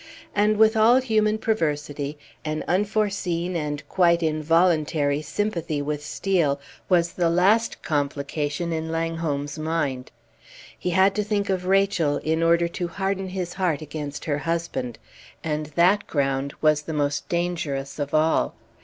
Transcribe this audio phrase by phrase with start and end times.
[0.33, 7.29] And, with all human perversity, an unforeseen and quite involuntary sympathy with Steel was the
[7.29, 10.09] last complication in Langholm's mind.
[10.75, 14.97] He had to think of Rachel in order to harden his heart against her husband;
[15.43, 18.55] and that ground was the most dangerous of all.